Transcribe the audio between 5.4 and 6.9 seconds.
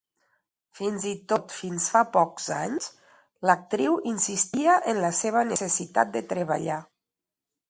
necessitat de treballar.